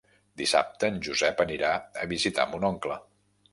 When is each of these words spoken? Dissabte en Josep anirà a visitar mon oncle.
Dissabte 0.41 0.89
en 0.93 0.97
Josep 1.09 1.45
anirà 1.45 1.75
a 2.05 2.09
visitar 2.17 2.49
mon 2.55 2.69
oncle. 2.73 3.01